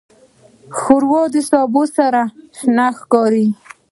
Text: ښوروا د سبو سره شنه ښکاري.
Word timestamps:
ښوروا 0.77 1.23
د 1.33 1.35
سبو 1.49 1.83
سره 1.97 2.21
شنه 2.57 2.87
ښکاري. 2.97 3.47